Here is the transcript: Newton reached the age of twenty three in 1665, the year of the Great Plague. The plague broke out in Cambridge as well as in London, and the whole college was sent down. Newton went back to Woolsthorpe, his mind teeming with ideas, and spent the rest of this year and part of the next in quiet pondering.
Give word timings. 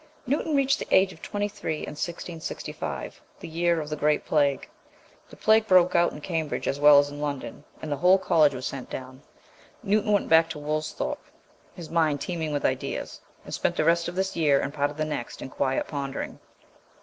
Newton 0.25 0.55
reached 0.55 0.79
the 0.79 0.87
age 0.89 1.13
of 1.13 1.21
twenty 1.21 1.47
three 1.47 1.83
in 1.83 1.91
1665, 1.91 3.21
the 3.39 3.47
year 3.47 3.79
of 3.79 3.87
the 3.87 3.95
Great 3.95 4.25
Plague. 4.25 4.67
The 5.29 5.35
plague 5.35 5.67
broke 5.67 5.93
out 5.93 6.11
in 6.11 6.21
Cambridge 6.21 6.67
as 6.67 6.79
well 6.79 6.97
as 6.97 7.11
in 7.11 7.21
London, 7.21 7.65
and 7.83 7.91
the 7.91 7.97
whole 7.97 8.17
college 8.17 8.55
was 8.55 8.65
sent 8.65 8.89
down. 8.89 9.21
Newton 9.83 10.11
went 10.11 10.27
back 10.27 10.49
to 10.49 10.57
Woolsthorpe, 10.57 11.23
his 11.75 11.91
mind 11.91 12.19
teeming 12.19 12.51
with 12.51 12.65
ideas, 12.65 13.21
and 13.45 13.53
spent 13.53 13.75
the 13.75 13.83
rest 13.85 14.07
of 14.07 14.15
this 14.15 14.35
year 14.35 14.59
and 14.59 14.73
part 14.73 14.89
of 14.89 14.97
the 14.97 15.05
next 15.05 15.39
in 15.39 15.51
quiet 15.51 15.87
pondering. 15.87 16.39